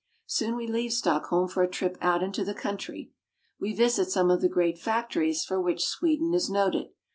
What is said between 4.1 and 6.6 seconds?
of the great factories for which Sweden is